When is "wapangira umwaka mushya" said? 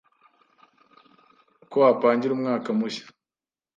1.83-3.05